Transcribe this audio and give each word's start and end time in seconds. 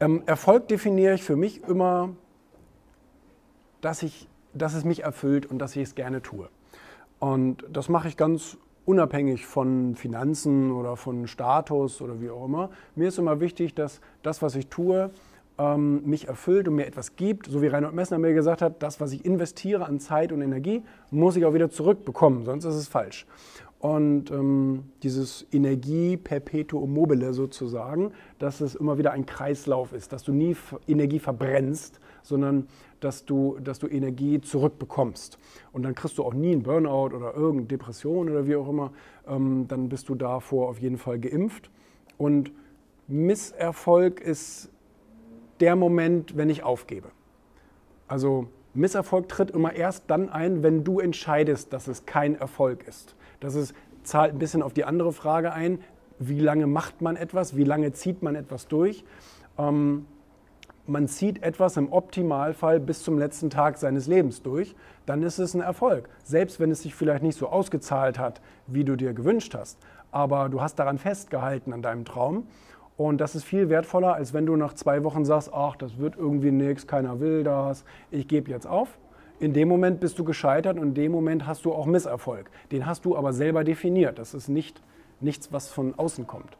Ähm, 0.00 0.22
Erfolg 0.26 0.68
definiere 0.68 1.14
ich 1.14 1.22
für 1.22 1.36
mich 1.36 1.62
immer, 1.64 2.10
dass, 3.80 4.02
ich, 4.02 4.28
dass 4.52 4.74
es 4.74 4.84
mich 4.84 5.04
erfüllt 5.04 5.46
und 5.46 5.58
dass 5.58 5.76
ich 5.76 5.82
es 5.82 5.94
gerne 5.94 6.22
tue. 6.22 6.48
Und 7.20 7.64
das 7.72 7.88
mache 7.88 8.08
ich 8.08 8.16
ganz 8.16 8.56
unabhängig 8.84 9.46
von 9.46 9.94
Finanzen 9.94 10.72
oder 10.72 10.96
von 10.96 11.26
Status 11.26 12.02
oder 12.02 12.20
wie 12.20 12.30
auch 12.30 12.44
immer. 12.44 12.70
Mir 12.94 13.08
ist 13.08 13.18
immer 13.18 13.40
wichtig, 13.40 13.74
dass 13.74 14.00
das, 14.22 14.42
was 14.42 14.56
ich 14.56 14.66
tue, 14.66 15.10
ähm, 15.58 16.02
mich 16.04 16.28
erfüllt 16.28 16.68
und 16.68 16.74
mir 16.74 16.86
etwas 16.86 17.16
gibt. 17.16 17.46
So 17.46 17.62
wie 17.62 17.68
Reinhold 17.68 17.94
Messner 17.94 18.18
mir 18.18 18.34
gesagt 18.34 18.62
hat, 18.62 18.82
das, 18.82 19.00
was 19.00 19.12
ich 19.12 19.24
investiere 19.24 19.86
an 19.86 20.00
Zeit 20.00 20.32
und 20.32 20.42
Energie, 20.42 20.82
muss 21.10 21.36
ich 21.36 21.44
auch 21.44 21.54
wieder 21.54 21.70
zurückbekommen, 21.70 22.44
sonst 22.44 22.64
ist 22.64 22.74
es 22.74 22.88
falsch. 22.88 23.26
Und 23.84 24.30
ähm, 24.30 24.84
dieses 25.02 25.46
Energie 25.52 26.16
perpetuum 26.16 26.94
mobile 26.94 27.34
sozusagen, 27.34 28.12
dass 28.38 28.62
es 28.62 28.74
immer 28.74 28.96
wieder 28.96 29.12
ein 29.12 29.26
Kreislauf 29.26 29.92
ist, 29.92 30.10
dass 30.14 30.22
du 30.22 30.32
nie 30.32 30.56
Energie 30.88 31.18
verbrennst, 31.18 32.00
sondern 32.22 32.66
dass 33.00 33.26
du, 33.26 33.58
dass 33.62 33.78
du 33.78 33.86
Energie 33.86 34.40
zurückbekommst. 34.40 35.38
Und 35.72 35.82
dann 35.82 35.94
kriegst 35.94 36.16
du 36.16 36.24
auch 36.24 36.32
nie 36.32 36.52
einen 36.52 36.62
Burnout 36.62 37.14
oder 37.14 37.34
irgendeine 37.34 37.66
Depression 37.66 38.30
oder 38.30 38.46
wie 38.46 38.56
auch 38.56 38.70
immer. 38.70 38.90
Ähm, 39.28 39.66
dann 39.68 39.90
bist 39.90 40.08
du 40.08 40.14
davor 40.14 40.70
auf 40.70 40.80
jeden 40.80 40.96
Fall 40.96 41.18
geimpft. 41.18 41.70
Und 42.16 42.52
Misserfolg 43.06 44.18
ist 44.18 44.70
der 45.60 45.76
Moment, 45.76 46.38
wenn 46.38 46.48
ich 46.48 46.62
aufgebe. 46.62 47.08
Also 48.08 48.48
Misserfolg 48.74 49.28
tritt 49.28 49.50
immer 49.50 49.72
erst 49.72 50.04
dann 50.08 50.28
ein, 50.28 50.62
wenn 50.62 50.84
du 50.84 51.00
entscheidest, 51.00 51.72
dass 51.72 51.88
es 51.88 52.06
kein 52.06 52.34
Erfolg 52.34 52.86
ist. 52.88 53.14
Das 53.40 53.54
ist, 53.54 53.74
zahlt 54.02 54.32
ein 54.32 54.38
bisschen 54.38 54.62
auf 54.62 54.72
die 54.72 54.84
andere 54.84 55.12
Frage 55.12 55.52
ein, 55.52 55.78
wie 56.18 56.40
lange 56.40 56.66
macht 56.66 57.00
man 57.00 57.16
etwas, 57.16 57.56
wie 57.56 57.64
lange 57.64 57.92
zieht 57.92 58.22
man 58.22 58.34
etwas 58.34 58.68
durch. 58.68 59.04
Ähm, 59.58 60.06
man 60.86 61.08
zieht 61.08 61.42
etwas 61.42 61.76
im 61.76 61.92
Optimalfall 61.92 62.78
bis 62.78 63.02
zum 63.02 63.18
letzten 63.18 63.48
Tag 63.48 63.78
seines 63.78 64.06
Lebens 64.06 64.42
durch, 64.42 64.76
dann 65.06 65.22
ist 65.22 65.38
es 65.38 65.54
ein 65.54 65.60
Erfolg. 65.60 66.08
Selbst 66.24 66.60
wenn 66.60 66.70
es 66.70 66.82
sich 66.82 66.94
vielleicht 66.94 67.22
nicht 67.22 67.38
so 67.38 67.48
ausgezahlt 67.48 68.18
hat, 68.18 68.42
wie 68.66 68.84
du 68.84 68.96
dir 68.96 69.14
gewünscht 69.14 69.54
hast. 69.54 69.78
Aber 70.10 70.48
du 70.48 70.60
hast 70.60 70.78
daran 70.78 70.98
festgehalten 70.98 71.72
an 71.72 71.80
deinem 71.80 72.04
Traum. 72.04 72.46
Und 72.96 73.20
das 73.20 73.34
ist 73.34 73.44
viel 73.44 73.68
wertvoller, 73.68 74.14
als 74.14 74.32
wenn 74.34 74.46
du 74.46 74.56
nach 74.56 74.74
zwei 74.74 75.02
Wochen 75.02 75.24
sagst, 75.24 75.52
ach, 75.52 75.76
das 75.76 75.98
wird 75.98 76.16
irgendwie 76.16 76.52
nichts, 76.52 76.86
keiner 76.86 77.18
will 77.18 77.42
das, 77.42 77.84
ich 78.10 78.28
gebe 78.28 78.50
jetzt 78.50 78.66
auf. 78.66 78.98
In 79.40 79.52
dem 79.52 79.68
Moment 79.68 79.98
bist 79.98 80.18
du 80.18 80.24
gescheitert 80.24 80.78
und 80.78 80.88
in 80.88 80.94
dem 80.94 81.12
Moment 81.12 81.46
hast 81.46 81.64
du 81.64 81.72
auch 81.72 81.86
Misserfolg. 81.86 82.50
Den 82.70 82.86
hast 82.86 83.04
du 83.04 83.16
aber 83.16 83.32
selber 83.32 83.64
definiert. 83.64 84.18
Das 84.18 84.32
ist 84.32 84.48
nicht 84.48 84.80
nichts, 85.20 85.52
was 85.52 85.68
von 85.68 85.94
außen 85.98 86.26
kommt. 86.26 86.56